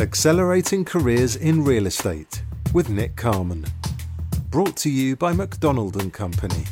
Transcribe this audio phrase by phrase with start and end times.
[0.00, 3.66] Accelerating Careers in Real Estate with Nick Carman.
[4.48, 6.66] Brought to you by McDonald and Company.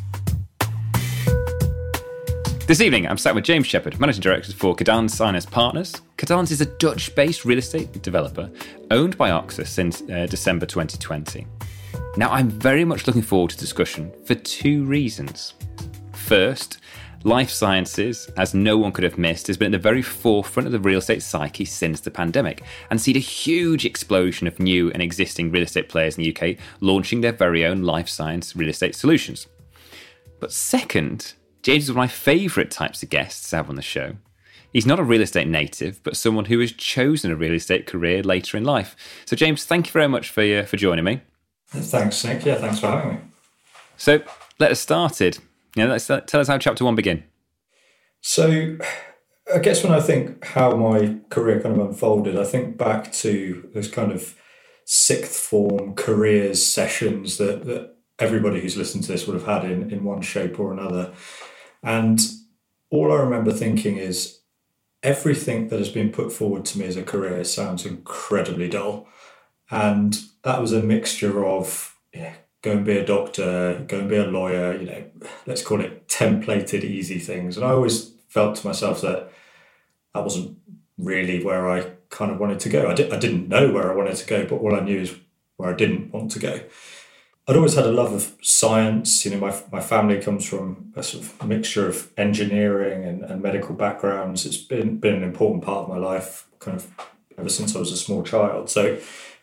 [2.68, 6.00] This evening, I'm sat with James Shepherd, Managing Director for Kadans Science Partners.
[6.16, 8.48] Kadans is a Dutch based real estate developer
[8.92, 11.48] owned by AXA since uh, December 2020.
[12.16, 15.54] Now, I'm very much looking forward to discussion for two reasons.
[16.12, 16.78] First,
[17.26, 20.72] life sciences, as no one could have missed, has been at the very forefront of
[20.72, 25.02] the real estate psyche since the pandemic and seen a huge explosion of new and
[25.02, 28.94] existing real estate players in the UK launching their very own life science real estate
[28.94, 29.48] solutions.
[30.38, 33.82] But second, James is one of my favourite types of guests to have on the
[33.82, 34.14] show.
[34.72, 38.22] He's not a real estate native, but someone who has chosen a real estate career
[38.22, 38.94] later in life.
[39.24, 41.22] So, James, thank you very much for, uh, for joining me.
[41.68, 42.44] Thanks, Nick.
[42.44, 43.20] Yeah, thanks for having me.
[43.96, 44.22] So,
[44.60, 45.38] let us started.
[45.76, 47.22] Yeah, let's tell us how chapter one began.
[48.22, 48.78] So,
[49.54, 53.70] I guess when I think how my career kind of unfolded, I think back to
[53.74, 54.34] those kind of
[54.86, 59.90] sixth form careers sessions that, that everybody who's listened to this would have had in,
[59.90, 61.12] in one shape or another.
[61.82, 62.20] And
[62.90, 64.40] all I remember thinking is
[65.02, 69.06] everything that has been put forward to me as a career sounds incredibly dull.
[69.70, 74.16] And that was a mixture of yeah, go and be a doctor, go and be
[74.16, 75.04] a lawyer, you know,
[75.46, 77.56] let's call it templated easy things.
[77.56, 79.30] And I always felt to myself that
[80.14, 80.58] that wasn't
[80.98, 82.88] really where I kind of wanted to go.
[82.88, 85.14] I, di- I didn't know where I wanted to go, but all I knew is
[85.56, 86.60] where I didn't want to go.
[87.48, 89.24] I'd always had a love of science.
[89.24, 93.40] You know, my, my family comes from a sort of mixture of engineering and, and
[93.40, 94.44] medical backgrounds.
[94.44, 96.90] It's been, been an important part of my life, kind of
[97.38, 98.68] ever since I was a small child.
[98.68, 98.98] So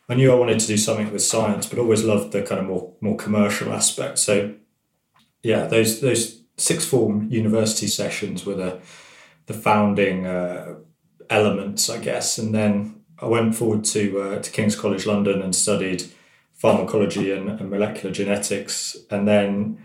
[0.10, 2.68] I knew I wanted to do something with science, but always loved the kind of
[2.68, 4.20] more more commercial aspect.
[4.20, 4.56] So
[5.42, 8.80] yeah, those those sixth form university sessions were the
[9.46, 10.76] the founding uh,
[11.30, 12.38] elements, I guess.
[12.38, 16.04] And then I went forward to uh, to King's College London and studied
[16.54, 19.84] pharmacology and, and molecular genetics, and then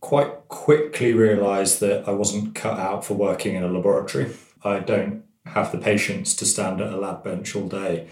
[0.00, 4.32] quite quickly realised that I wasn't cut out for working in a laboratory.
[4.64, 8.08] I don't have the patience to stand at a lab bench all day.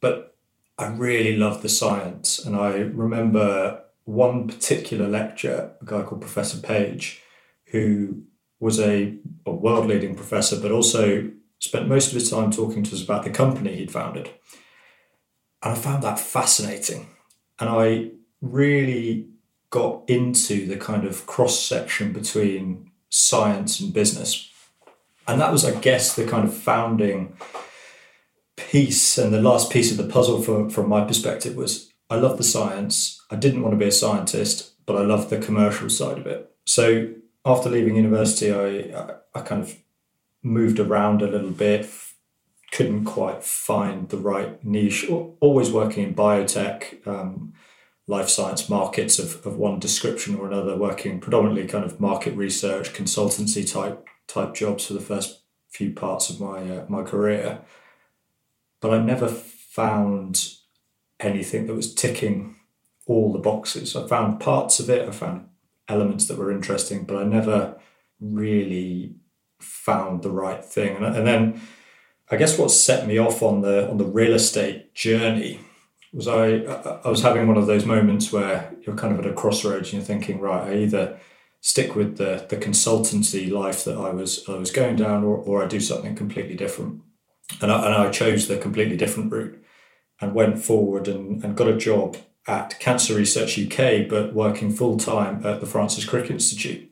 [0.00, 0.36] But
[0.78, 2.38] I really loved the science.
[2.38, 7.20] And I remember one particular lecture, a guy called Professor Page,
[7.66, 8.22] who
[8.60, 12.94] was a, a world leading professor, but also spent most of his time talking to
[12.94, 14.30] us about the company he'd founded.
[15.62, 17.08] And I found that fascinating.
[17.58, 18.10] And I
[18.40, 19.28] really
[19.70, 24.50] got into the kind of cross section between science and business.
[25.26, 27.36] And that was, I guess, the kind of founding
[28.58, 32.36] piece and the last piece of the puzzle for, from my perspective was I love
[32.36, 33.24] the science.
[33.30, 36.50] I didn't want to be a scientist, but I love the commercial side of it.
[36.64, 37.14] So
[37.44, 39.76] after leaving university, I, I, I kind of
[40.42, 41.88] moved around a little bit,
[42.72, 47.54] couldn't quite find the right niche, always working in biotech, um,
[48.06, 52.92] life science markets of, of one description or another, working predominantly kind of market research,
[52.92, 55.40] consultancy type type jobs for the first
[55.70, 57.60] few parts of my uh, my career
[58.80, 60.54] but I never found
[61.20, 62.56] anything that was ticking
[63.06, 63.96] all the boxes.
[63.96, 65.48] I found parts of it, I found
[65.88, 67.78] elements that were interesting, but I never
[68.20, 69.14] really
[69.60, 70.96] found the right thing.
[70.96, 71.60] And, and then
[72.30, 75.60] I guess what set me off on the on the real estate journey
[76.12, 76.58] was I
[77.04, 79.94] I was having one of those moments where you're kind of at a crossroads and
[79.94, 81.18] you're thinking, right, I either
[81.60, 85.64] stick with the the consultancy life that I was I was going down or, or
[85.64, 87.02] I do something completely different
[87.60, 89.62] and I, and I chose the completely different route
[90.20, 92.16] and went forward and, and got a job
[92.46, 96.90] at Cancer Research UK, but working full time at the Francis Crick Institute.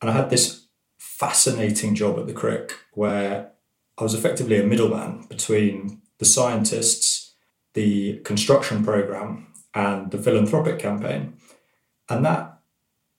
[0.00, 0.66] And I had this
[0.98, 3.50] fascinating job at the Crick where
[3.98, 7.34] I was effectively a middleman between the scientists,
[7.74, 11.34] the construction program, and the philanthropic campaign.
[12.08, 12.60] And that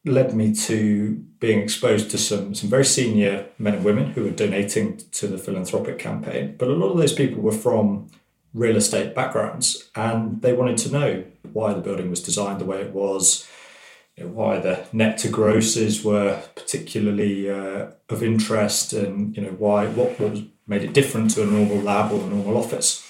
[0.05, 4.29] led me to being exposed to some some very senior men and women who were
[4.31, 6.55] donating to the philanthropic campaign.
[6.57, 8.09] But a lot of those people were from
[8.53, 12.81] real estate backgrounds, and they wanted to know why the building was designed the way
[12.81, 13.47] it was,
[14.17, 19.51] you know, why the net to grosses were particularly uh, of interest, and you know
[19.51, 23.05] why what, what made it different to a normal lab or a normal office.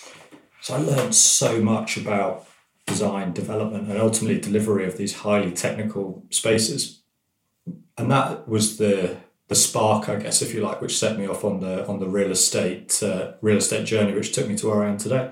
[0.62, 2.46] So I learned so much about
[2.86, 6.99] design, development, and ultimately delivery of these highly technical spaces
[8.00, 9.18] and that was the
[9.50, 12.08] the spark, I guess, if you like, which set me off on the on the
[12.08, 15.32] real estate uh, real estate journey, which took me to where I am today.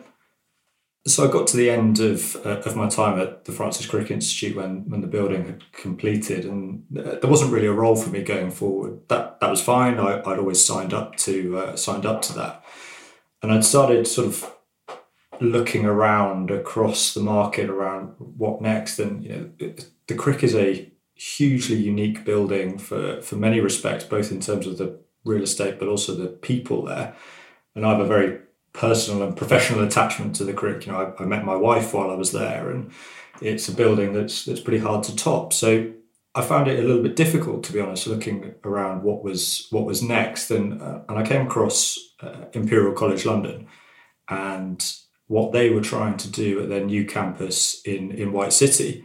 [1.05, 4.11] So I got to the end of uh, of my time at the Francis Crick
[4.11, 8.23] Institute when when the building had completed, and there wasn't really a role for me
[8.23, 9.07] going forward.
[9.07, 9.99] That that was fine.
[9.99, 12.65] I, would always signed up to uh, signed up to that,
[13.41, 14.53] and I'd started sort of
[15.39, 19.73] looking around across the market around what next, and you know,
[20.07, 24.77] the Crick is a hugely unique building for for many respects, both in terms of
[24.77, 27.15] the real estate, but also the people there.
[27.75, 28.39] And I have a very
[28.73, 30.85] personal and professional attachment to the Crick.
[30.85, 32.91] You know, I, I met my wife while I was there, and
[33.41, 35.53] it's a building that's that's pretty hard to top.
[35.53, 35.91] So
[36.35, 39.85] I found it a little bit difficult, to be honest, looking around what was what
[39.85, 43.67] was next, and uh, and I came across uh, Imperial College London,
[44.29, 44.93] and
[45.27, 49.03] what they were trying to do at their new campus in in White City,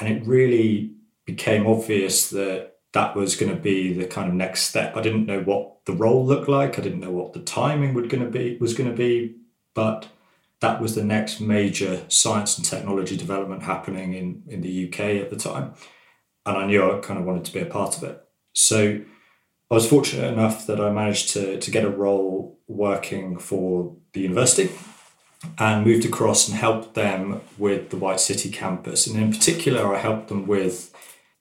[0.00, 0.95] and it really
[1.26, 4.96] became obvious that that was going to be the kind of next step.
[4.96, 6.78] I didn't know what the role looked like.
[6.78, 9.36] I didn't know what the timing would going to be was going to be,
[9.74, 10.08] but
[10.60, 15.28] that was the next major science and technology development happening in in the UK at
[15.30, 15.74] the time,
[16.46, 18.22] and I knew I kind of wanted to be a part of it.
[18.54, 19.00] So
[19.70, 24.20] I was fortunate enough that I managed to to get a role working for the
[24.20, 24.70] university
[25.58, 29.06] and moved across and helped them with the White City campus.
[29.06, 30.94] And in particular, I helped them with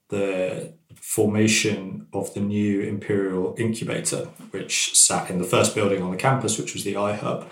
[0.09, 6.17] the formation of the new Imperial Incubator, which sat in the first building on the
[6.17, 7.47] campus, which was the iHub.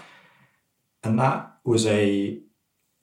[1.03, 2.39] And that was a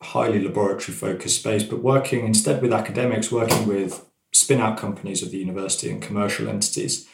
[0.02, 5.31] highly laboratory focused space, but working instead with academics, working with spin out companies of
[5.31, 7.08] the university and commercial entities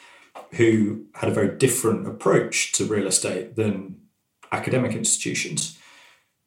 [0.53, 3.97] who had a very different approach to real estate than
[4.51, 5.77] academic institutions.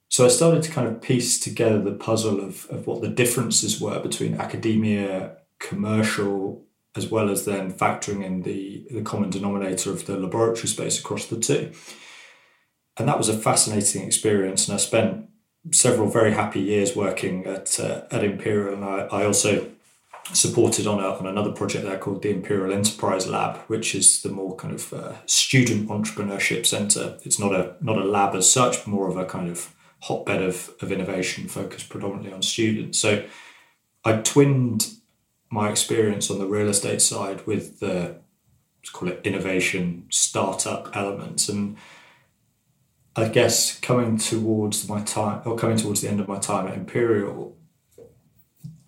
[0.09, 3.81] So I started to kind of piece together the puzzle of, of what the differences
[3.81, 6.65] were between academia commercial
[6.97, 11.27] as well as then factoring in the, the common denominator of the laboratory space across
[11.27, 11.71] the two.
[12.97, 14.67] And that was a fascinating experience.
[14.67, 15.29] And I spent
[15.71, 18.75] several very happy years working at, uh, at Imperial.
[18.75, 19.71] And I, I also
[20.33, 24.29] supported on, a, on another project there called the Imperial Enterprise Lab, which is the
[24.29, 27.19] more kind of uh, student entrepreneurship center.
[27.23, 30.43] It's not a, not a lab as such, but more of a kind of hotbed
[30.43, 32.99] of, of innovation focused predominantly on students.
[32.99, 33.25] So
[34.05, 34.89] I twinned
[35.51, 38.17] my experience on the real estate side with the
[38.81, 41.49] let's call it innovation startup elements.
[41.49, 41.77] And
[43.17, 46.75] I guess coming towards my time or coming towards the end of my time at
[46.75, 47.57] Imperial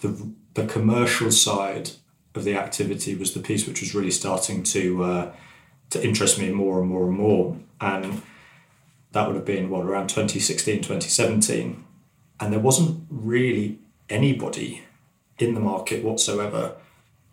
[0.03, 1.91] the the commercial side
[2.35, 5.33] of the activity was the piece which was really starting to uh,
[5.91, 7.57] to interest me more and more and more.
[7.81, 8.23] And
[9.13, 11.85] that would have been what around 2016 2017
[12.41, 13.79] and there wasn't really
[14.09, 14.83] anybody
[15.43, 16.77] in the market whatsoever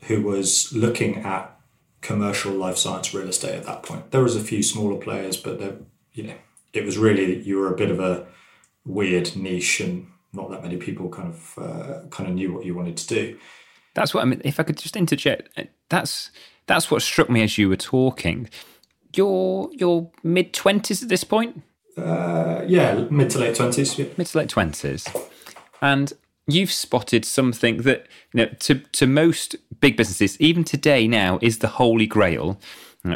[0.03, 1.55] who was looking at
[2.01, 4.11] commercial life science real estate at that point.
[4.11, 5.75] There was a few smaller players, but there,
[6.13, 6.35] you know,
[6.73, 8.25] it was really you were a bit of a
[8.85, 12.73] weird niche, and not that many people kind of uh, kind of knew what you
[12.75, 13.37] wanted to do.
[13.93, 14.41] That's what I mean.
[14.43, 16.31] If I could just interject, uh, that's
[16.67, 18.49] that's what struck me as you were talking.
[19.15, 21.63] You're you're mid twenties at this point.
[21.97, 23.97] Uh, yeah, mid to late twenties.
[23.99, 24.05] Yeah.
[24.15, 25.07] Mid to late twenties,
[25.81, 26.13] and
[26.53, 31.59] you've spotted something that you know to to most big businesses even today now is
[31.59, 32.59] the holy grail.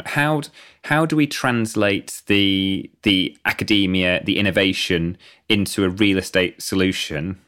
[0.06, 0.42] How
[0.84, 7.40] how do we translate the the academia the innovation into a real estate solution?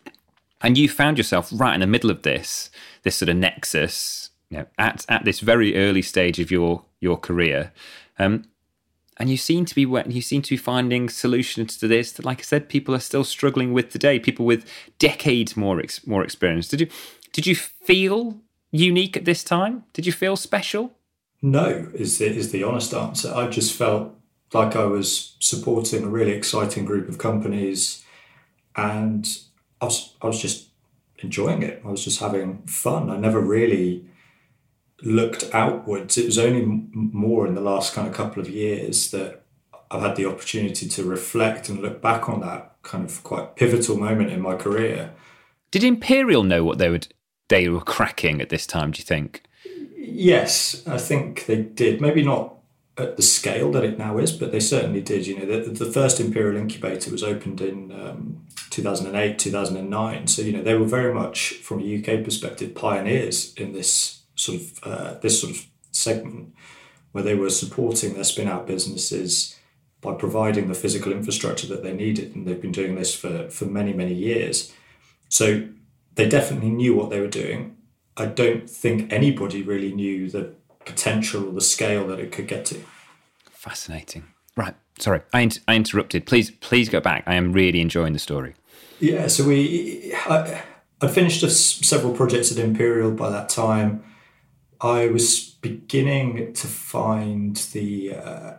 [0.63, 2.71] And you found yourself right in the middle of this
[3.03, 7.17] this sort of nexus you know, at at this very early stage of your your
[7.17, 7.73] career.
[8.19, 8.45] Um,
[9.19, 9.83] and you seem to be
[10.13, 12.13] you seem to be finding solutions to this.
[12.13, 14.69] That like i said people are still struggling with today people with
[14.99, 16.69] decades more ex- more experience.
[16.69, 16.89] Did you
[17.33, 19.85] did you feel unique at this time?
[19.93, 20.93] Did you feel special?
[21.43, 23.33] No is the, is the honest answer.
[23.35, 24.13] I just felt
[24.53, 28.05] like i was supporting a really exciting group of companies
[28.77, 29.27] and
[29.81, 30.69] i was i was just
[31.19, 31.83] enjoying it.
[31.85, 33.11] I was just having fun.
[33.11, 34.05] I never really
[35.03, 36.17] looked outwards.
[36.17, 39.43] It was only more in the last kind of couple of years that
[39.91, 43.97] I've had the opportunity to reflect and look back on that kind of quite pivotal
[43.97, 45.13] moment in my career.
[45.71, 47.09] Did Imperial know what they would
[47.49, 48.91] they were cracking at this time?
[48.91, 49.43] Do you think?
[49.97, 52.01] Yes, I think they did.
[52.01, 52.55] Maybe not
[52.99, 55.27] at the scale that it now is, but they certainly did.
[55.27, 60.27] You know, the, the first Imperial incubator was opened in um, 2008, 2009.
[60.27, 64.61] So, you know, they were very much, from a UK perspective, pioneers in this sort
[64.61, 66.55] of uh, this sort of segment
[67.13, 69.57] where they were supporting their spin out businesses
[70.01, 73.65] by providing the physical infrastructure that they needed, and they've been doing this for for
[73.65, 74.73] many many years.
[75.29, 75.69] So
[76.15, 77.77] they definitely knew what they were doing.
[78.17, 82.65] I don't think anybody really knew the potential or the scale that it could get
[82.67, 82.81] to.
[83.51, 84.25] Fascinating.
[84.57, 84.75] Right.
[84.99, 86.25] Sorry, I, I interrupted.
[86.25, 87.25] Please, please go back.
[87.27, 88.55] I am really enjoying the story.
[89.01, 89.27] Yeah.
[89.27, 90.63] So we, I,
[91.03, 94.03] I finished several projects at Imperial by that time.
[94.81, 98.53] I was beginning to find the uh,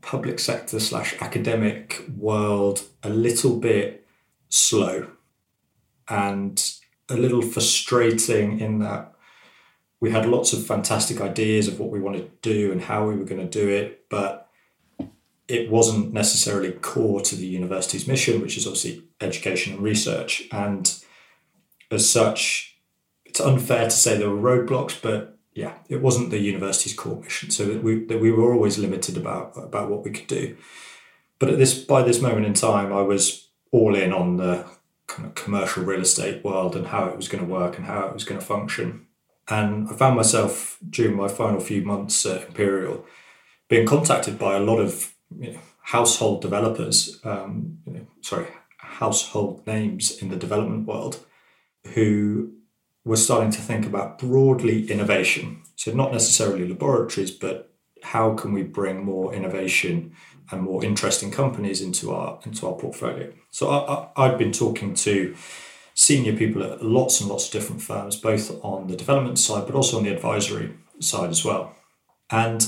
[0.00, 4.06] public sector slash academic world a little bit
[4.48, 5.08] slow
[6.08, 6.72] and
[7.08, 9.14] a little frustrating in that
[10.00, 13.14] we had lots of fantastic ideas of what we wanted to do and how we
[13.14, 14.50] were going to do it, but
[15.46, 20.48] it wasn't necessarily core to the university's mission, which is obviously education and research.
[20.50, 20.92] And
[21.90, 22.76] as such,
[23.24, 27.50] it's unfair to say there were roadblocks, but yeah, it wasn't the university's core mission.
[27.50, 30.56] So that we that we were always limited about about what we could do.
[31.38, 34.64] But at this by this moment in time, I was all in on the
[35.06, 38.06] kind of commercial real estate world and how it was going to work and how
[38.06, 39.06] it was going to function.
[39.48, 43.04] And I found myself during my final few months at Imperial
[43.68, 48.46] being contacted by a lot of you know, household developers, um, you know, sorry,
[48.78, 51.24] household names in the development world
[51.94, 52.52] who
[53.04, 55.62] were starting to think about broadly innovation.
[55.76, 60.14] So, not necessarily laboratories, but how can we bring more innovation
[60.50, 63.32] and more interesting companies into our into our portfolio?
[63.50, 65.34] So, I, I, I'd been talking to
[65.94, 69.74] senior people at lots and lots of different firms, both on the development side, but
[69.74, 71.74] also on the advisory side as well.
[72.30, 72.66] And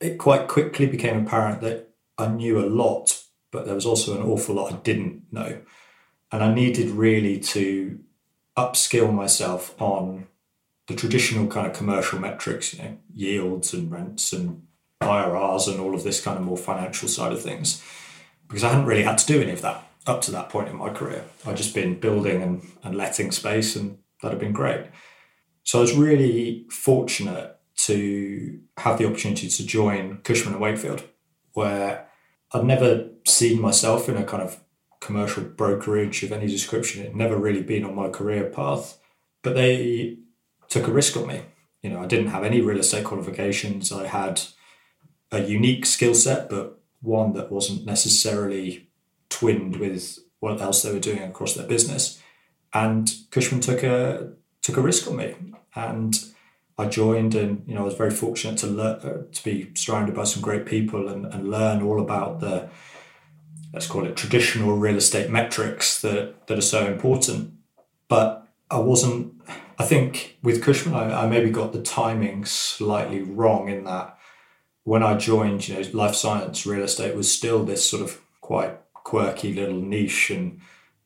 [0.00, 4.26] it quite quickly became apparent that I knew a lot, but there was also an
[4.26, 5.60] awful lot I didn't know.
[6.32, 8.00] And I needed really to
[8.56, 10.26] upskill myself on
[10.88, 14.66] the traditional kind of commercial metrics, you know, yields and rents and
[15.00, 17.82] IRRs and all of this kind of more financial side of things,
[18.48, 20.76] because I hadn't really had to do any of that up to that point in
[20.76, 21.24] my career.
[21.46, 24.86] I'd just been building and, and letting space, and that had been great.
[25.64, 31.04] So I was really fortunate to have the opportunity to join Cushman and Wakefield,
[31.52, 32.08] where
[32.52, 34.60] I'd never seen myself in a kind of
[35.02, 37.04] commercial brokerage of any description.
[37.04, 38.98] It never really been on my career path,
[39.42, 40.18] but they
[40.68, 41.42] took a risk on me.
[41.82, 43.92] You know, I didn't have any real estate qualifications.
[43.92, 44.40] I had
[45.32, 48.88] a unique skill set, but one that wasn't necessarily
[49.28, 52.22] twinned with what else they were doing across their business.
[52.72, 54.32] And Cushman took a
[54.62, 55.34] took a risk on me,
[55.74, 56.14] and
[56.78, 60.24] I joined, and you know I was very fortunate to learn to be surrounded by
[60.24, 62.70] some great people and, and learn all about the
[63.72, 67.52] let's call it traditional real estate metrics that that are so important.
[68.08, 69.34] But I wasn't.
[69.78, 74.18] I think with Cushman, I, I maybe got the timing slightly wrong in that
[74.84, 78.78] when I joined, you know, life science real estate was still this sort of quite
[78.94, 80.60] quirky little niche, and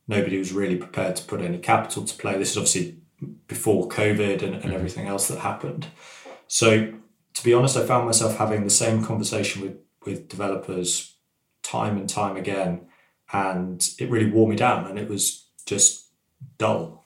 [0.08, 2.36] nobody was really prepared to put any capital to play.
[2.36, 2.98] This is obviously
[3.46, 4.72] before COVID and, and mm-hmm.
[4.72, 5.86] everything else that happened.
[6.48, 6.92] So,
[7.34, 11.15] to be honest, I found myself having the same conversation with with developers
[11.66, 12.86] time and time again,
[13.32, 16.06] and it really wore me down, and it was just
[16.58, 17.04] dull.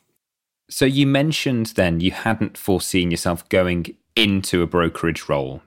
[0.68, 5.62] So you mentioned then you hadn't foreseen yourself going into a brokerage role.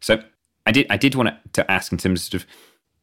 [0.00, 0.22] So
[0.66, 2.48] I did I did want to ask in terms of, sort of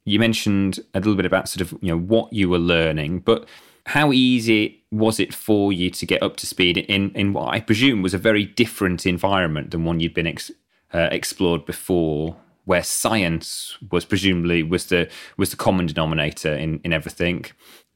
[0.03, 3.47] you mentioned a little bit about sort of you know what you were learning, but
[3.85, 7.59] how easy was it for you to get up to speed in in what I
[7.59, 10.51] presume was a very different environment than one you'd been ex,
[10.93, 12.35] uh, explored before,
[12.67, 17.45] where science was presumably was the was the common denominator in in everything.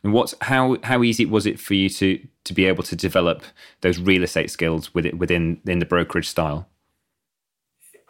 [0.01, 3.43] And what how how easy was it for you to to be able to develop
[3.81, 6.69] those real estate skills within within in the brokerage style?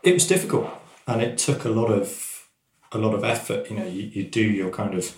[0.03, 0.69] It was difficult,
[1.07, 2.47] and it took a lot of
[2.91, 3.69] a lot of effort.
[3.69, 5.17] You know, you, you do your kind of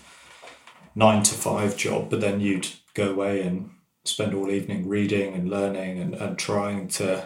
[0.95, 3.69] nine to five job, but then you'd go away and
[4.05, 7.25] spend all evening reading and learning and, and trying to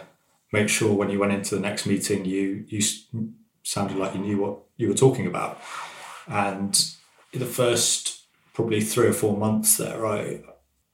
[0.52, 2.80] make sure when you went into the next meeting you you
[3.68, 5.60] sounded like you knew what you were talking about.
[6.26, 6.74] And
[7.32, 10.42] the first probably three or four months there, I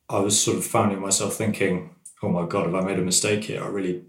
[0.09, 3.45] I was sort of finding myself thinking, "Oh my god, have I made a mistake
[3.45, 3.63] here?
[3.63, 4.03] I really,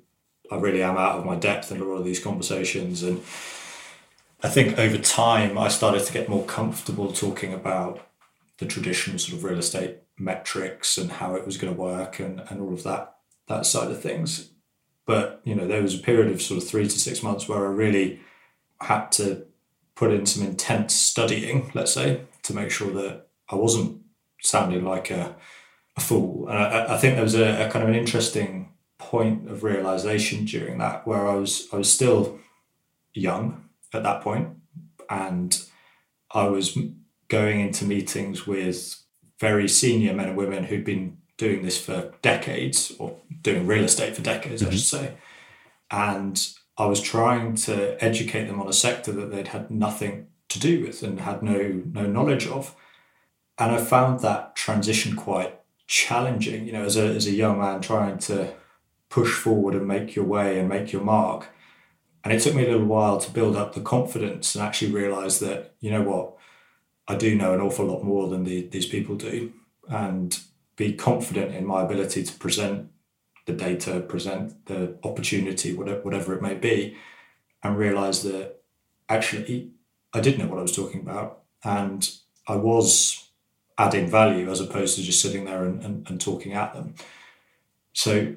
[0.52, 3.20] I really am out of my depth in a lot of these conversations." And
[4.42, 8.08] I think over time, I started to get more comfortable talking about
[8.58, 12.42] the traditional sort of real estate metrics and how it was going to work and,
[12.50, 13.16] and all of that
[13.48, 14.50] that side of things.
[15.06, 17.66] But you know, there was a period of sort of three to six months where
[17.68, 18.22] I really
[18.86, 19.46] had to
[19.96, 24.02] put in some intense studying, let's say, to make sure that I wasn't
[24.42, 25.36] sounding like a,
[25.98, 26.48] a fool.
[26.48, 30.46] And I, I think there was a, a kind of an interesting point of realization
[30.46, 32.40] during that where I was I was still
[33.14, 34.50] young at that point
[35.10, 35.62] and
[36.32, 36.78] I was
[37.28, 39.02] going into meetings with
[39.40, 44.16] very senior men and women who'd been doing this for decades or doing real estate
[44.16, 44.72] for decades, mm-hmm.
[44.72, 45.14] I should say.
[45.92, 50.60] And I was trying to educate them on a sector that they'd had nothing to
[50.60, 52.76] do with and had no no knowledge of.
[53.58, 57.82] And I found that transition quite challenging, you know, as a as a young man
[57.82, 58.54] trying to
[59.10, 61.48] push forward and make your way and make your mark.
[62.24, 65.40] And it took me a little while to build up the confidence and actually realize
[65.40, 66.36] that, you know what,
[67.08, 69.54] I do know an awful lot more than the, these people do.
[69.88, 70.40] and
[70.76, 72.90] be confident in my ability to present
[73.46, 76.98] the data, present the opportunity, whatever, whatever it may be,
[77.64, 78.62] and realize that
[79.10, 79.72] actually
[80.14, 82.10] I did know what I was talking about and
[82.48, 83.30] I was
[83.78, 86.96] adding value as opposed to just sitting there and, and, and talking at them.
[87.94, 88.36] So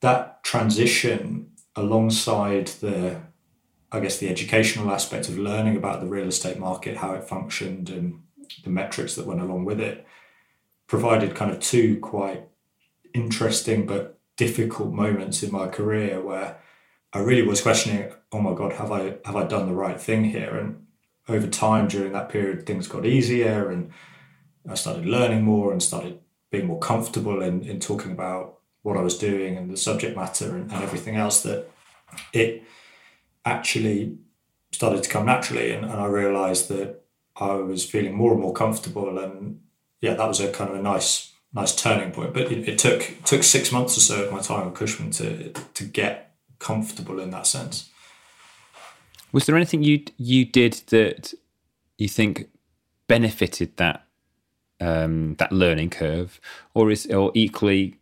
[0.00, 3.20] that transition alongside the
[3.92, 7.88] I guess the educational aspect of learning about the real estate market, how it functioned,
[7.88, 8.20] and
[8.64, 10.04] the metrics that went along with it,
[10.88, 12.48] provided kind of two quite
[13.16, 16.58] interesting but difficult moments in my career where
[17.12, 20.24] I really was questioning, oh my God, have I have I done the right thing
[20.24, 20.56] here?
[20.56, 20.86] And
[21.28, 23.90] over time during that period things got easier and
[24.68, 26.20] I started learning more and started
[26.50, 30.54] being more comfortable in, in talking about what I was doing and the subject matter
[30.56, 31.68] and, and everything else that
[32.32, 32.62] it
[33.44, 34.18] actually
[34.72, 37.02] started to come naturally and, and I realized that
[37.34, 39.60] I was feeling more and more comfortable and
[40.00, 43.12] yeah that was a kind of a nice nice turning point but it, it took
[43.24, 47.30] took six months or so of my time at Cushman to to get comfortable in
[47.30, 47.90] that sense.
[49.32, 51.34] Was there anything you you did that
[51.98, 52.48] you think
[53.08, 54.04] benefited that
[54.80, 56.40] um, that learning curve?
[56.74, 57.96] Or is or equally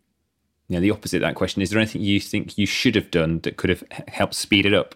[0.67, 3.09] you know the opposite of that question is there anything you think you should have
[3.09, 4.95] done that could have helped speed it up?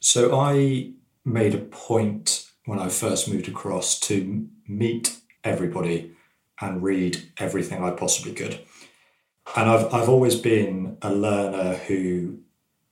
[0.00, 0.90] So I
[1.24, 6.12] made a point when I first moved across to meet everybody
[6.62, 8.60] and read everything I possibly could.
[9.56, 12.38] And I've, I've always been a learner who,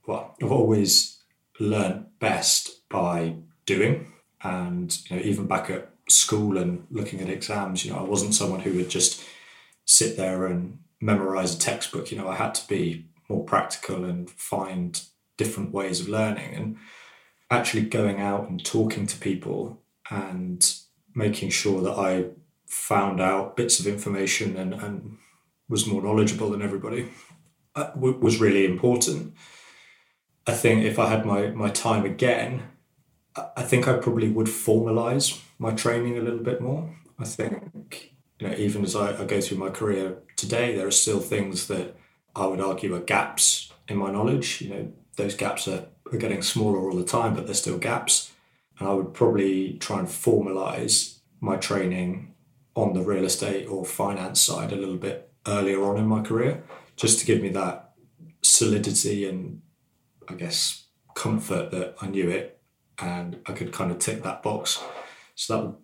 [0.07, 1.23] well, I've always
[1.59, 4.13] learned best by doing.
[4.43, 8.35] And, you know, even back at school and looking at exams, you know, I wasn't
[8.35, 9.23] someone who would just
[9.85, 12.11] sit there and memorize a textbook.
[12.11, 15.01] You know, I had to be more practical and find
[15.37, 16.55] different ways of learning.
[16.55, 16.77] And
[17.51, 20.75] actually going out and talking to people and
[21.15, 22.27] making sure that I
[22.71, 25.19] found out bits of information and, and
[25.69, 27.09] was more knowledgeable than everybody
[27.75, 29.35] uh, was really important.
[30.47, 32.63] I think if I had my, my time again,
[33.57, 36.97] I think I probably would formalize my training a little bit more.
[37.19, 40.93] I think, you know, even as I, I go through my career today, there are
[40.93, 41.97] still things that
[42.35, 44.63] I would argue are gaps in my knowledge.
[44.63, 48.33] You know, those gaps are are getting smaller all the time, but there's still gaps.
[48.79, 52.30] And I would probably try and formalize my training
[52.75, 56.63] on the real estate or finance side a little bit earlier on in my career,
[56.97, 57.93] just to give me that
[58.43, 59.63] solidity and
[60.29, 62.61] I guess comfort that I knew it
[62.99, 64.83] and I could kind of tick that box.
[65.35, 65.77] So that would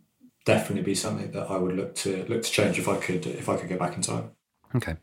[0.45, 3.49] definitely be something that I would look to look to change if I could if
[3.49, 4.31] I could go back in time.
[4.75, 4.97] Okay.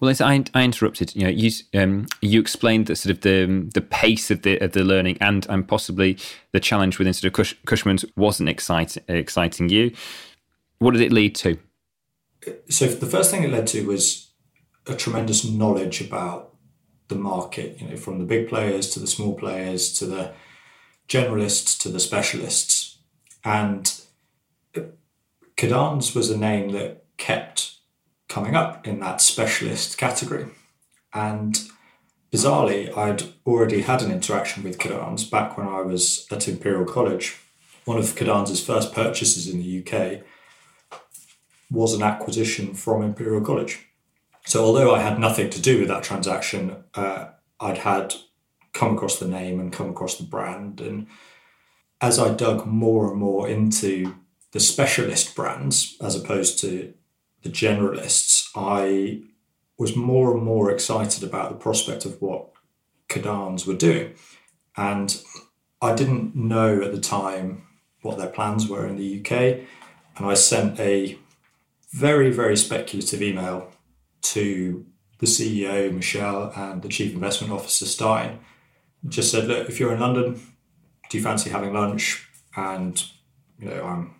[0.00, 1.14] Well, I, I interrupted.
[1.14, 4.72] You know, you um, you explained the sort of the the pace of the of
[4.72, 6.18] the learning and and possibly
[6.52, 9.92] the challenge within sort of Cush, Cushman's wasn't exciting exciting you.
[10.80, 11.58] What did it lead to?
[12.70, 14.30] So the first thing it led to was
[14.86, 16.54] a tremendous knowledge about
[17.08, 17.80] the market.
[17.80, 20.32] You know, from the big players to the small players to the
[21.06, 22.98] generalists to the specialists,
[23.44, 24.00] and
[25.56, 27.74] Kadans was a name that kept
[28.28, 30.46] coming up in that specialist category.
[31.12, 31.60] And
[32.32, 37.36] bizarrely, I'd already had an interaction with Kadans back when I was at Imperial College.
[37.84, 40.22] One of Kadans' first purchases in the UK
[41.70, 43.86] was an acquisition from Imperial College.
[44.46, 47.28] So, although I had nothing to do with that transaction, uh,
[47.60, 48.14] I'd had
[48.72, 50.80] come across the name and come across the brand.
[50.80, 51.06] And
[52.00, 54.14] as I dug more and more into
[54.52, 56.94] the specialist brands, as opposed to
[57.42, 59.22] the generalists, I
[59.78, 62.50] was more and more excited about the prospect of what
[63.08, 64.14] Kadans were doing.
[64.76, 65.22] And
[65.82, 67.66] I didn't know at the time
[68.02, 69.66] what their plans were in the UK.
[70.16, 71.18] And I sent a
[71.92, 73.72] very, very speculative email
[74.22, 74.86] to
[75.18, 78.40] the CEO, Michelle, and the Chief Investment Officer, Stein.
[79.08, 80.40] Just said, look, if you're in London,
[81.08, 82.28] do you fancy having lunch?
[82.56, 83.02] And,
[83.58, 84.14] you know, I'm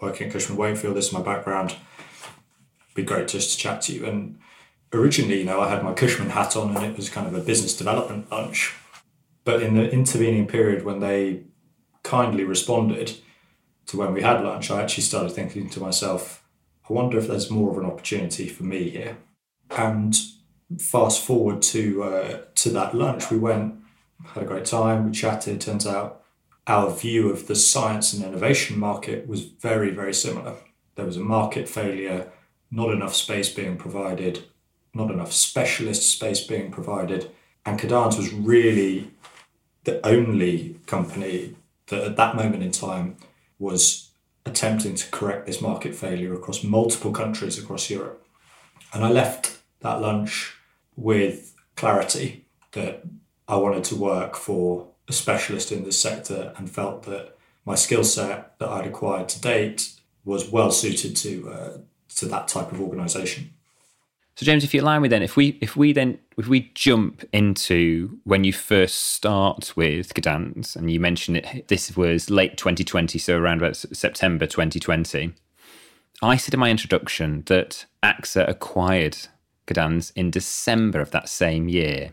[0.00, 1.76] working at Cushman Wakefield, this is my background
[2.96, 4.06] be great just to chat to you.
[4.06, 4.38] And
[4.92, 7.40] originally, you know, I had my Cushman hat on and it was kind of a
[7.40, 8.74] business development lunch.
[9.44, 11.42] But in the intervening period when they
[12.02, 13.12] kindly responded
[13.86, 16.42] to when we had lunch, I actually started thinking to myself,
[16.88, 19.18] I wonder if there's more of an opportunity for me here.
[19.70, 20.16] And
[20.78, 23.74] fast forward to uh, to that lunch, we went,
[24.24, 25.60] had a great time, we chatted.
[25.60, 26.22] Turns out
[26.66, 30.54] our view of the science and innovation market was very, very similar.
[30.96, 32.30] There was a market failure
[32.70, 34.44] not enough space being provided,
[34.92, 37.30] not enough specialist space being provided.
[37.64, 39.10] And Kadans was really
[39.84, 41.54] the only company
[41.88, 43.16] that at that moment in time
[43.58, 44.05] was
[44.46, 48.24] attempting to correct this market failure across multiple countries across Europe.
[48.94, 50.54] And I left that lunch
[50.96, 53.02] with clarity that
[53.48, 58.04] I wanted to work for a specialist in this sector and felt that my skill
[58.04, 59.92] set that I'd acquired to date
[60.24, 61.78] was well suited to uh,
[62.16, 63.50] to that type of organisation.
[64.36, 67.24] So, James, if you allow me, then if we if we then if we jump
[67.32, 73.18] into when you first start with Kadans, and you mentioned it, this was late 2020,
[73.18, 75.32] so around about September 2020.
[76.22, 79.16] I said in my introduction that AXA acquired
[79.66, 82.12] Kadans in December of that same year.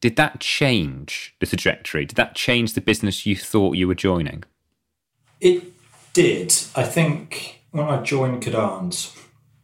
[0.00, 2.04] Did that change the trajectory?
[2.04, 4.42] Did that change the business you thought you were joining?
[5.40, 5.64] It
[6.12, 6.52] did.
[6.74, 9.16] I think when I joined Kadans,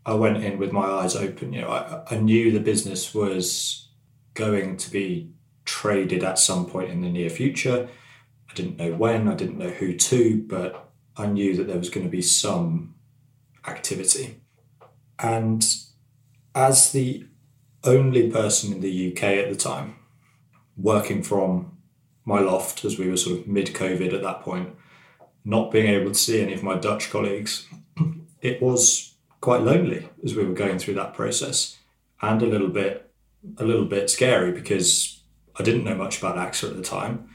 [0.06, 1.52] I went in with my eyes open.
[1.52, 3.88] You know, I, I knew the business was
[4.34, 5.32] going to be
[5.64, 7.88] traded at some point in the near future.
[8.50, 11.90] I didn't know when, I didn't know who to, but I knew that there was
[11.90, 12.94] going to be some
[13.66, 14.40] activity.
[15.18, 15.64] And
[16.54, 17.26] as the
[17.82, 19.96] only person in the UK at the time
[20.76, 21.78] working from
[22.24, 24.74] my loft, as we were sort of mid COVID at that point,
[25.44, 27.66] not being able to see any of my Dutch colleagues,
[28.40, 29.13] it was
[29.44, 31.76] quite lonely as we were going through that process
[32.22, 33.12] and a little bit
[33.59, 35.20] a little bit scary because
[35.59, 37.28] I didn't know much about AXA at the time.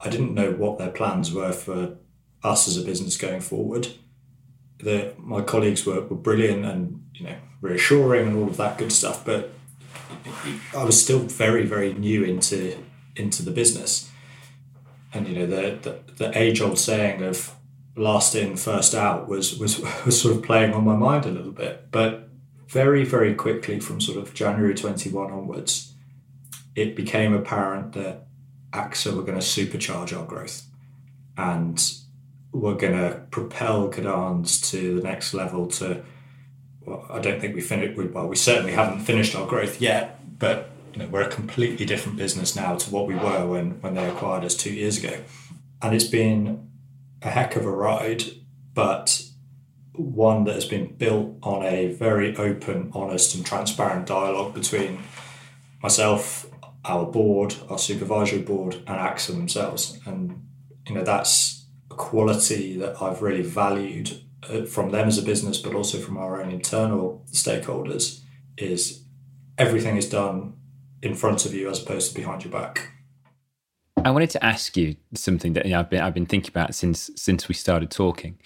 [0.00, 1.96] I didn't know what their plans were for
[2.42, 3.86] us as a business going forward.
[4.78, 8.90] The, my colleagues were, were brilliant and you know reassuring and all of that good
[8.90, 9.52] stuff, but
[10.76, 12.76] I was still very very new into
[13.14, 14.10] into the business.
[15.12, 17.54] And you know the the, the age old saying of
[17.96, 21.52] last in, first out was, was, was sort of playing on my mind a little
[21.52, 21.90] bit.
[21.90, 22.28] But
[22.68, 25.92] very, very quickly from sort of January 21 onwards,
[26.74, 28.26] it became apparent that
[28.72, 30.66] AXA were going to supercharge our growth
[31.36, 31.92] and
[32.52, 36.04] we're going to propel Kadans to the next level to,
[36.84, 40.70] well, I don't think we finished, well, we certainly haven't finished our growth yet, but
[40.92, 44.08] you know, we're a completely different business now to what we were when, when they
[44.08, 45.18] acquired us two years ago.
[45.82, 46.70] And it's been
[47.24, 48.22] a heck of a ride,
[48.74, 49.22] but
[49.92, 54.98] one that has been built on a very open, honest, and transparent dialogue between
[55.82, 56.46] myself,
[56.84, 59.98] our board, our supervisory board, and AXA themselves.
[60.04, 60.46] And
[60.86, 65.58] you know that's a quality that I've really valued uh, from them as a business,
[65.58, 68.20] but also from our own internal stakeholders.
[68.56, 69.04] Is
[69.58, 70.54] everything is done
[71.02, 72.93] in front of you as opposed to behind your back.
[73.96, 76.74] I wanted to ask you something that you know, I've been I've been thinking about
[76.74, 78.38] since since we started talking.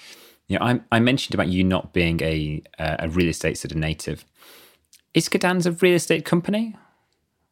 [0.47, 3.79] You know, I, I mentioned about you not being a a real estate sort of
[3.79, 4.25] native.
[5.15, 6.77] Is Kadans a real estate company,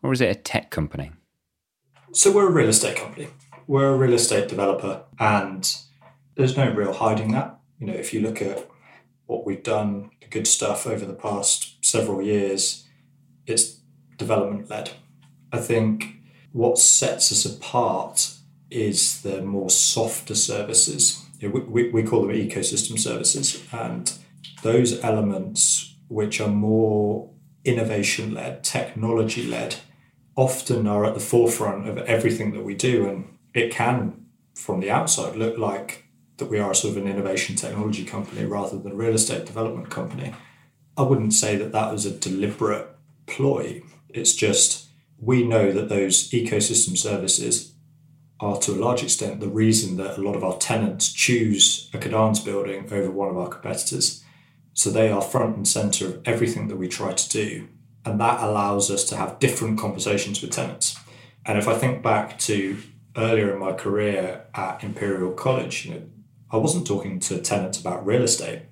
[0.02, 1.10] or is it a tech company?
[2.12, 3.28] So we're a real estate company.
[3.66, 5.74] We're a real estate developer, and
[6.36, 7.58] there's no real hiding that.
[7.80, 8.68] You know, if you look at
[9.26, 12.86] what we've done, the good stuff over the past several years,
[13.46, 13.80] it's
[14.16, 14.92] development led.
[15.52, 16.15] I think
[16.56, 18.32] what sets us apart
[18.70, 21.22] is the more softer services.
[21.42, 23.62] We, we, we call them ecosystem services.
[23.72, 24.10] And
[24.62, 27.28] those elements, which are more
[27.66, 29.76] innovation led, technology led,
[30.34, 33.06] often are at the forefront of everything that we do.
[33.06, 36.06] And it can, from the outside, look like
[36.38, 39.90] that we are sort of an innovation technology company rather than a real estate development
[39.90, 40.32] company.
[40.96, 42.88] I wouldn't say that that was a deliberate
[43.26, 43.82] ploy.
[44.08, 44.85] It's just
[45.18, 47.74] we know that those ecosystem services
[48.38, 51.98] are to a large extent the reason that a lot of our tenants choose a
[51.98, 54.22] Kadans building over one of our competitors.
[54.74, 57.68] So they are front and center of everything that we try to do.
[58.04, 60.98] And that allows us to have different conversations with tenants.
[61.46, 62.76] And if I think back to
[63.16, 66.02] earlier in my career at Imperial College, you know,
[66.50, 68.62] I wasn't talking to tenants about real estate.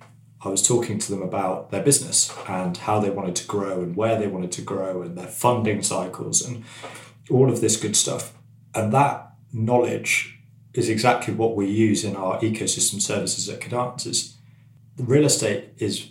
[0.44, 3.96] I was talking to them about their business and how they wanted to grow and
[3.96, 6.64] where they wanted to grow and their funding cycles and
[7.30, 8.34] all of this good stuff.
[8.74, 10.38] And that knowledge
[10.74, 14.34] is exactly what we use in our ecosystem services at Kadans.
[14.98, 16.10] Real estate is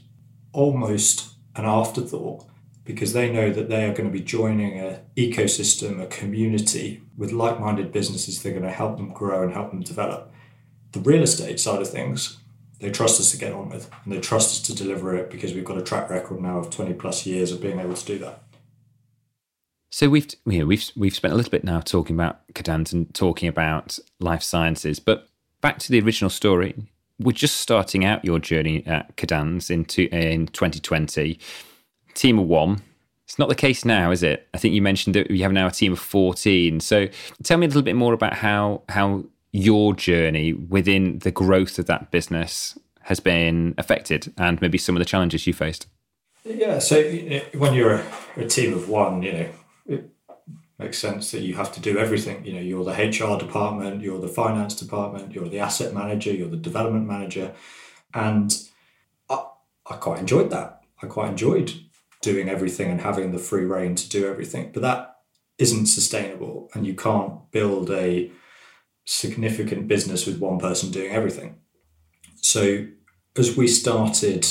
[0.52, 2.46] almost an afterthought
[2.86, 7.32] because they know that they are going to be joining an ecosystem, a community with
[7.32, 10.32] like-minded businesses that are going to help them grow and help them develop.
[10.92, 12.40] The real estate side of things
[12.84, 15.54] they trust us to get on with and they trust us to deliver it because
[15.54, 18.20] we've got a track record now of 20 plus years of being able to do
[18.20, 18.44] that.
[19.90, 23.14] So we've you know, we've we've spent a little bit now talking about Kadans and
[23.14, 25.30] talking about life sciences, but
[25.62, 26.76] back to the original story.
[27.20, 31.40] We're just starting out your journey at Kadans in two, in 2020.
[32.16, 32.82] Team of one.
[33.26, 34.48] It's not the case now, is it?
[34.54, 36.80] I think you mentioned that you have now a team of 14.
[36.80, 37.08] So
[37.44, 41.86] tell me a little bit more about how how your journey within the growth of
[41.86, 45.88] that business has been affected and maybe some of the challenges you faced.
[46.44, 47.02] Yeah, so
[47.54, 49.50] when you're a, a team of one, you know,
[49.86, 50.10] it
[50.80, 52.44] makes sense that you have to do everything.
[52.46, 56.50] You know, you're the HR department, you're the finance department, you're the asset manager, you're
[56.50, 57.54] the development manager.
[58.14, 58.58] And
[59.30, 59.46] I,
[59.90, 60.82] I quite enjoyed that.
[61.02, 61.72] I quite enjoyed
[62.22, 64.72] doing everything and having the free reign to do everything.
[64.74, 65.18] But that
[65.60, 68.32] isn't sustainable and you can't build a
[69.06, 71.58] significant business with one person doing everything.
[72.42, 72.88] So
[73.38, 74.48] as we started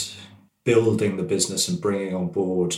[0.65, 2.77] building the business and bringing on board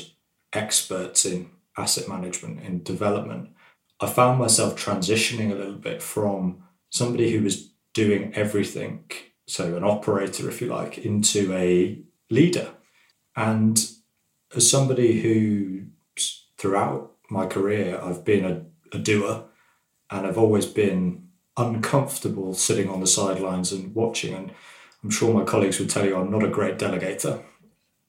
[0.53, 3.51] experts in asset management and development,
[4.01, 9.05] I found myself transitioning a little bit from somebody who was doing everything,
[9.47, 12.69] so an operator, if you like, into a leader.
[13.37, 13.79] And
[14.55, 15.87] as somebody who,
[16.59, 19.45] throughout my career, I've been a, a doer
[20.11, 21.24] and I've always been
[21.57, 24.35] uncomfortable sitting on the sidelines and watching.
[24.35, 24.53] And
[25.03, 27.43] I'm sure my colleagues would tell you I'm not a great delegator.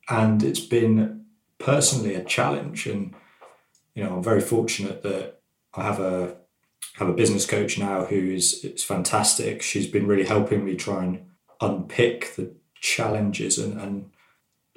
[0.09, 1.25] And it's been
[1.59, 2.87] personally a challenge.
[2.87, 3.13] And,
[3.93, 5.39] you know, I'm very fortunate that
[5.73, 6.37] I have a
[6.93, 9.61] have a business coach now who is it's fantastic.
[9.61, 11.25] She's been really helping me try and
[11.59, 14.11] unpick the challenges and, and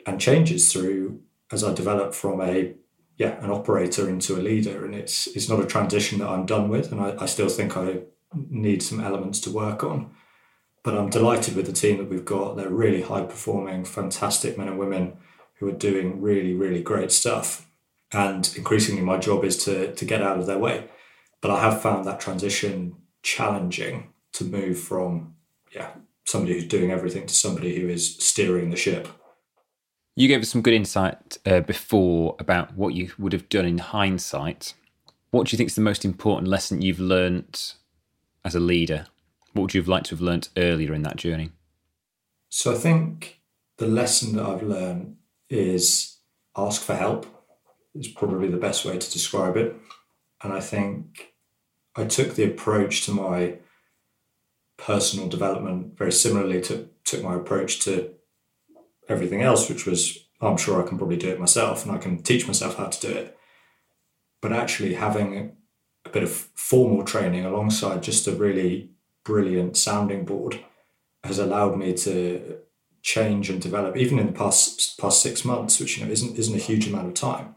[0.07, 1.21] and changes through
[1.53, 2.75] as I develop from a
[3.17, 6.69] yeah an operator into a leader and it's it's not a transition that I'm done
[6.69, 8.01] with and I, I still think I
[8.35, 10.11] need some elements to work on.
[10.85, 12.57] But I'm delighted with the team that we've got.
[12.57, 15.19] They're really high performing fantastic men and women
[15.59, 17.67] who are doing really really great stuff.
[18.13, 20.89] And increasingly my job is to to get out of their way.
[21.41, 25.35] But I have found that transition challenging to move from
[25.75, 25.91] yeah
[26.25, 29.09] somebody who's doing everything to somebody who is steering the ship.
[30.15, 33.79] You gave us some good insight uh, before about what you would have done in
[33.79, 34.75] hindsight.
[35.31, 37.77] What do you think is the most important lesson you've learnt
[38.49, 39.07] as a leader?
[39.53, 41.51] What would you have liked to have learnt earlier in that journey?
[42.49, 43.41] So I think
[43.77, 45.17] the lesson that I've learned
[45.51, 46.17] is
[46.57, 47.27] ask for help
[47.95, 49.77] is probably the best way to describe it.
[50.43, 51.35] And I think
[51.95, 53.59] I took the approach to my
[54.79, 58.15] personal development very similarly to took my approach to
[59.09, 62.23] everything else, which was I'm sure I can probably do it myself and I can
[62.23, 63.37] teach myself how to do it.
[64.41, 65.57] But actually having
[66.13, 68.91] bit of formal training alongside just a really
[69.25, 70.61] brilliant sounding board
[71.25, 72.59] has allowed me to
[73.03, 76.55] change and develop even in the past past six months, which you know isn't isn't
[76.55, 77.55] a huge amount of time.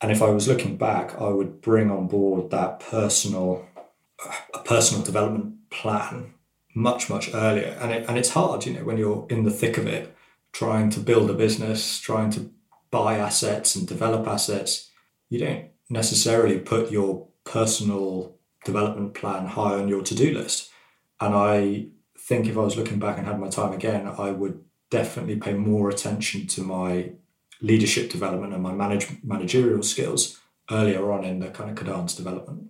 [0.00, 3.66] And if I was looking back, I would bring on board that personal
[4.54, 6.34] a personal development plan
[6.74, 7.76] much much earlier.
[7.80, 10.14] And it, and it's hard, you know, when you're in the thick of it
[10.52, 12.50] trying to build a business, trying to
[12.90, 14.90] buy assets and develop assets,
[15.28, 20.70] you don't necessarily put your personal development plan high on your to do list.
[21.20, 21.86] And I
[22.18, 25.54] think if I was looking back and had my time again, I would definitely pay
[25.54, 27.12] more attention to my
[27.60, 30.38] leadership development and my manage, managerial skills
[30.70, 32.68] earlier on in the kind of Kadans development.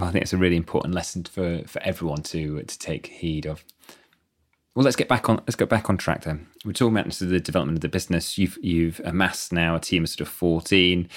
[0.00, 3.64] I think it's a really important lesson for, for everyone to to take heed of.
[4.78, 5.38] Well, let's get back on.
[5.38, 6.46] Let's go back on track then.
[6.64, 8.38] We're talking about the development of the business.
[8.38, 11.08] You've you've amassed now a team of sort of fourteen.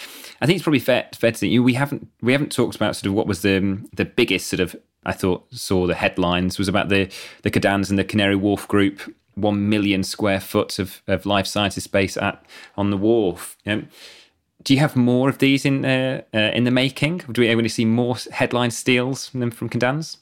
[0.41, 2.95] I think it's probably fair, fair to say you we haven't we haven't talked about
[2.95, 6.67] sort of what was the the biggest sort of I thought saw the headlines was
[6.67, 7.11] about the
[7.43, 8.99] the Kadans and the Canary Wharf Group
[9.35, 12.43] one million square foot of, of life sciences space at
[12.77, 13.57] on the wharf.
[13.63, 17.19] Do you have more of these in uh, uh, in the making?
[17.31, 20.17] Do we to see more headline steals from them from Kadans?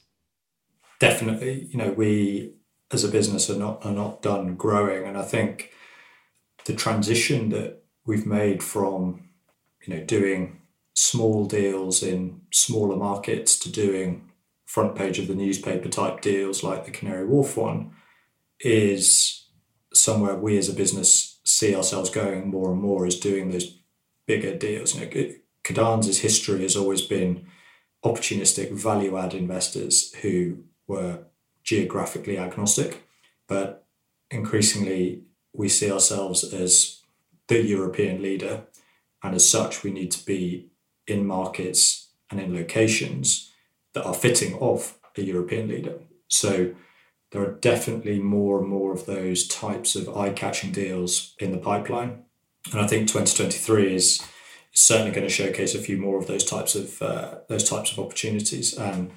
[0.98, 1.68] Definitely.
[1.70, 2.52] You know, we
[2.92, 5.06] as a business are not are not done growing.
[5.06, 5.70] And I think
[6.64, 9.28] the transition that we've made from
[9.86, 10.60] you know doing
[10.94, 14.30] small deals in smaller markets to doing
[14.66, 17.92] front page of the newspaper type deals like the Canary Wharf one
[18.60, 19.48] is
[19.92, 23.78] somewhere we as a business see ourselves going more and more is doing those
[24.26, 24.94] bigger deals.
[24.94, 27.46] You know, history has always been
[28.04, 31.24] opportunistic value add investors who were
[31.70, 33.04] geographically agnostic,
[33.46, 33.86] but
[34.28, 37.00] increasingly we see ourselves as
[37.46, 38.64] the European leader,
[39.22, 40.68] and as such, we need to be
[41.06, 43.52] in markets and in locations
[43.92, 45.94] that are fitting of a European leader.
[46.26, 46.74] So
[47.30, 52.24] there are definitely more and more of those types of eye-catching deals in the pipeline,
[52.72, 54.20] and I think 2023 is
[54.72, 58.00] certainly going to showcase a few more of those types of uh, those types of
[58.00, 59.12] opportunities and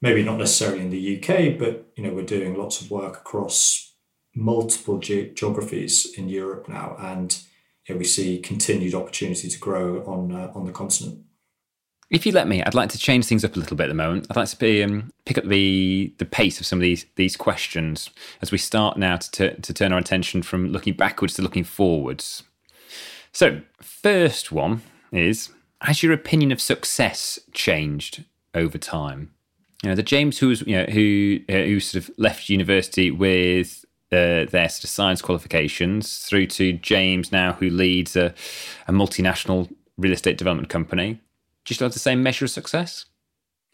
[0.00, 3.94] maybe not necessarily in the UK, but you know we're doing lots of work across
[4.34, 7.38] multiple ge- geographies in Europe now, and
[7.86, 11.24] you know, we see continued opportunity to grow on uh, on the continent.
[12.10, 13.94] If you let me, I'd like to change things up a little bit at the
[13.94, 14.26] moment.
[14.30, 17.36] I'd like to be, um, pick up the the pace of some of these these
[17.36, 21.42] questions as we start now to, t- to turn our attention from looking backwards to
[21.42, 22.44] looking forwards.
[23.32, 24.82] So, first one
[25.12, 25.50] is:
[25.82, 29.34] Has your opinion of success changed over time?
[29.82, 33.10] You know, the James who was you know who uh, who sort of left university
[33.10, 38.34] with uh, their sort of science qualifications through to James now who leads a,
[38.88, 41.20] a multinational real estate development company
[41.68, 43.04] do you still have the same measure of success?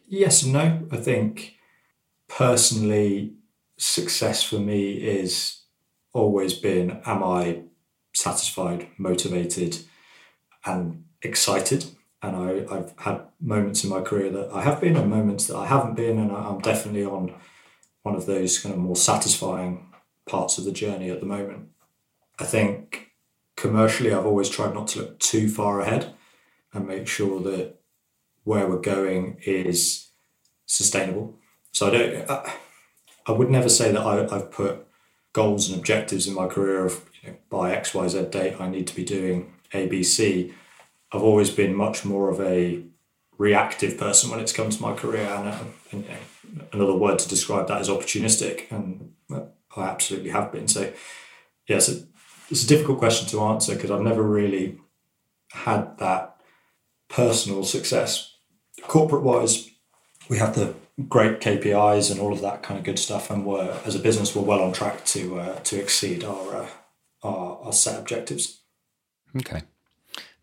[0.09, 0.89] Yes and no.
[0.91, 1.55] I think
[2.27, 3.35] personally,
[3.79, 5.61] success for me is
[6.13, 7.63] always been am I
[8.13, 9.79] satisfied, motivated,
[10.67, 11.85] and excited?
[12.25, 12.37] And
[12.71, 15.67] I, have had moments in my career that I have been, and moments that I
[15.67, 17.35] haven't been, and I'm definitely on
[18.03, 19.93] one of those kind of more satisfying
[20.27, 21.69] parts of the journey at the moment.
[22.39, 23.13] I think
[23.57, 26.15] commercially, I've always tried not to look too far ahead
[26.73, 27.77] and make sure that
[28.45, 30.09] where we're going is
[30.65, 31.39] sustainable.
[31.73, 32.31] So I don't.
[33.27, 34.87] I, would never say that I, have put
[35.35, 38.69] goals and objectives in my career of you know, by X Y Z date I
[38.69, 40.55] need to be doing A B C.
[41.15, 42.83] I've always been much more of a
[43.39, 45.59] reactive person when it's come to my career, and, uh,
[45.93, 46.11] and you
[46.73, 50.69] another word to describe that is opportunistic, and I absolutely have been.
[50.69, 50.93] So
[51.67, 52.01] yes, yeah,
[52.51, 54.79] it's a difficult question to answer because I've never really
[55.53, 56.37] had that
[57.09, 58.35] personal success
[58.83, 59.71] corporate wise,
[60.29, 60.75] we have the
[61.09, 64.35] great KPIs and all of that kind of good stuff, and we're as a business
[64.35, 66.69] we're well on track to uh, to exceed our, uh,
[67.23, 68.61] our our set objectives.
[69.37, 69.63] Okay.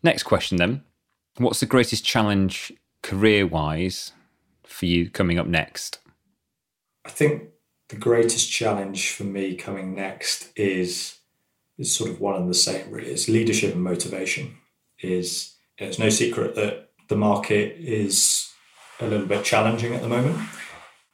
[0.02, 0.82] Next question then:
[1.36, 4.12] What's the greatest challenge career wise
[4.64, 5.98] for you coming up next?
[7.04, 7.44] I think
[7.88, 11.18] the greatest challenge for me coming next is
[11.78, 12.90] is sort of one and the same.
[12.90, 14.56] Really, it's leadership and motivation.
[15.00, 18.50] Is it's no secret that the market is
[19.00, 20.48] a little bit challenging at the moment,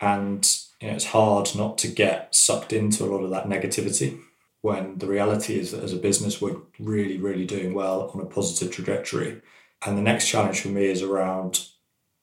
[0.00, 0.48] and
[0.80, 4.20] you know, it's hard not to get sucked into a lot of that negativity.
[4.60, 8.26] When the reality is that as a business, we're really, really doing well on a
[8.26, 9.40] positive trajectory.
[9.86, 11.68] And the next challenge for me is around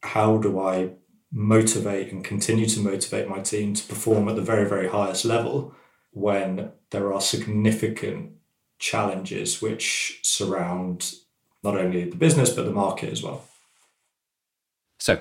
[0.04, 0.92] how do I
[1.32, 5.74] motivate and continue to motivate my team to perform at the very, very highest level
[6.12, 8.32] when there are significant
[8.80, 11.14] challenges which surround
[11.64, 13.46] not only the business but the market as well.
[15.00, 15.20] So,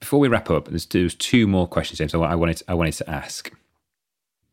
[0.00, 2.14] before we wrap up, there's, there's two more questions, James.
[2.14, 3.50] I wanted I wanted to ask.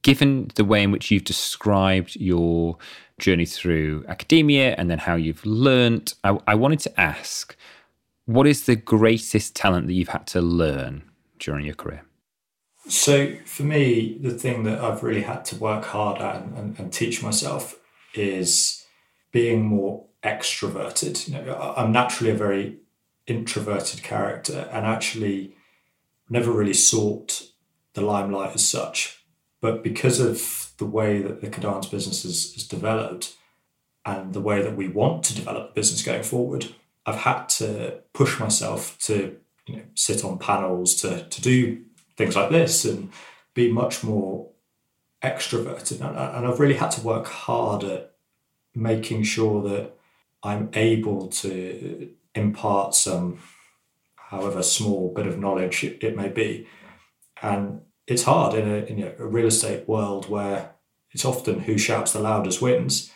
[0.04, 2.78] Given the way in which you've described your
[3.20, 7.56] journey through academia and then how you've learnt, I, I wanted to ask,
[8.26, 11.04] what is the greatest talent that you've had to learn
[11.40, 12.04] during your career?
[12.88, 16.80] So, for me, the thing that I've really had to work hard at and, and,
[16.80, 17.80] and teach myself
[18.14, 18.86] is
[19.32, 21.28] being more extroverted.
[21.28, 22.78] You know, I'm naturally a very
[23.26, 25.56] introverted character and actually
[26.30, 27.44] never really sought
[27.94, 29.23] the limelight as such.
[29.64, 33.38] But because of the way that the Kadans business has, has developed
[34.06, 38.02] and the way that we want to develop the business going forward, I've had to
[38.12, 41.82] push myself to you know sit on panels to to do
[42.18, 43.14] things like this and
[43.54, 44.50] be much more
[45.24, 48.12] extroverted and, and I've really had to work hard at
[48.76, 49.94] making sure that
[50.44, 53.40] I'm able to impart some,
[54.18, 56.68] however small bit of knowledge it, it may be.
[57.42, 60.72] And it's hard in a, in a real estate world where
[61.12, 63.12] it's often who shouts the loudest wins.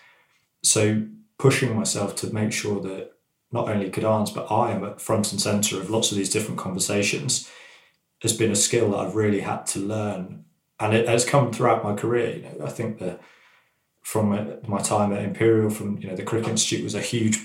[0.64, 1.06] So
[1.38, 3.12] pushing myself to make sure that
[3.52, 6.60] not only Kadans, but I am at front and center of lots of these different
[6.60, 7.50] conversations
[8.22, 10.46] has been a skill that I've really had to learn.
[10.80, 12.38] And it has come throughout my career.
[12.38, 13.22] You know, I think that
[14.02, 17.40] from my time at Imperial, from you know the Crick Institute was a huge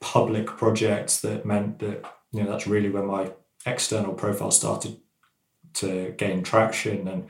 [0.00, 3.32] public project that meant that you know that's really where my
[3.66, 4.98] external profile started
[5.74, 7.28] to gain traction and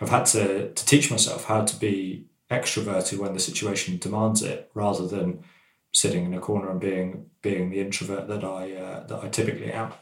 [0.00, 4.70] I've had to to teach myself how to be extroverted when the situation demands it
[4.74, 5.44] rather than
[5.92, 9.72] sitting in a corner and being being the introvert that I uh, that I typically
[9.72, 9.92] am.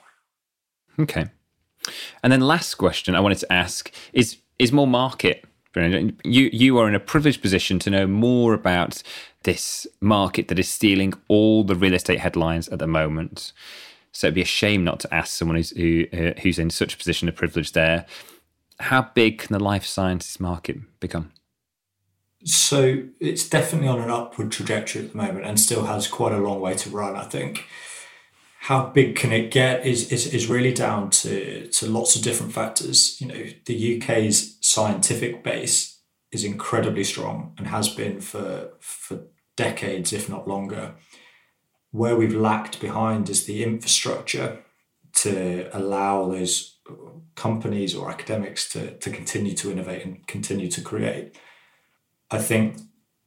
[0.99, 1.26] Okay.
[2.22, 5.45] And then last question I wanted to ask is is more market
[5.76, 9.03] you you are in a privileged position to know more about
[9.43, 13.53] this market that is stealing all the real estate headlines at the moment.
[14.17, 16.95] So it'd be a shame not to ask someone who's who, uh, who's in such
[16.95, 18.07] a position of privilege there.
[18.81, 21.33] How big can the life sciences market become?
[22.43, 26.39] So it's definitely on an upward trajectory at the moment, and still has quite a
[26.39, 27.14] long way to run.
[27.14, 27.67] I think
[28.61, 32.53] how big can it get is, is, is really down to, to lots of different
[32.53, 33.21] factors.
[33.21, 36.01] You know, the UK's scientific base
[36.33, 40.95] is incredibly strong and has been for, for decades, if not longer.
[41.97, 44.59] Where we've lacked behind is the infrastructure
[45.14, 46.76] to allow those
[47.36, 51.38] companies or academics to, to continue to innovate and continue to create.
[52.30, 52.76] I think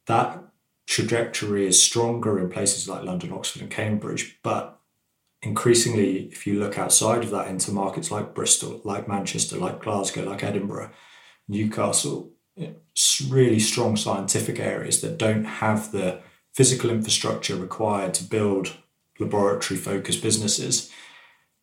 [0.05, 0.43] that
[0.85, 4.79] trajectory is stronger in places like London, Oxford, and Cambridge, but
[5.41, 10.25] increasingly, if you look outside of that into markets like Bristol, like Manchester, like Glasgow,
[10.29, 10.91] like Edinburgh,
[11.47, 12.33] Newcastle,
[13.29, 16.21] really strong scientific areas that don't have the
[16.59, 18.75] physical infrastructure required to build
[19.17, 20.91] laboratory focused businesses.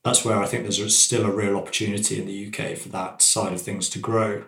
[0.02, 3.52] That's where I think there's still a real opportunity in the UK for that side
[3.52, 4.44] of things to grow.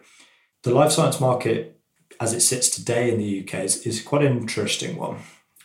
[0.63, 1.79] The life science market,
[2.19, 5.19] as it sits today in the UK, is, is quite an interesting one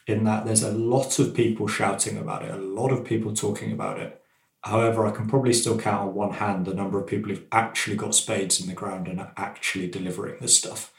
[0.06, 3.72] in that there's a lot of people shouting about it, a lot of people talking
[3.72, 4.22] about it.
[4.64, 7.96] However, I can probably still count on one hand the number of people who've actually
[7.96, 10.93] got spades in the ground and are actually delivering this stuff.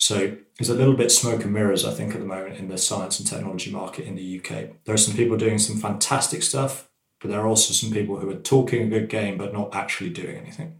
[0.00, 2.78] So there's a little bit smoke and mirrors, I think, at the moment in the
[2.78, 4.70] science and technology market in the UK.
[4.84, 6.88] There are some people doing some fantastic stuff,
[7.20, 10.10] but there are also some people who are talking a good game but not actually
[10.10, 10.78] doing anything.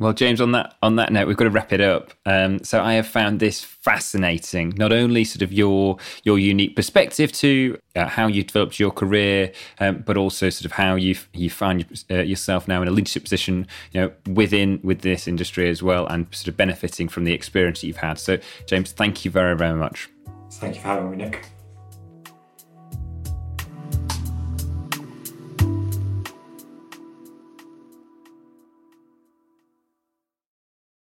[0.00, 2.12] Well, James, on that on that note, we've got to wrap it up.
[2.24, 4.74] Um, so I have found this fascinating.
[4.76, 9.52] Not only sort of your your unique perspective to uh, how you developed your career,
[9.80, 13.24] um, but also sort of how you you find uh, yourself now in a leadership
[13.24, 17.32] position, you know, within with this industry as well, and sort of benefiting from the
[17.32, 18.20] experience that you've had.
[18.20, 20.08] So, James, thank you very very much.
[20.52, 21.44] Thank you for having me, Nick.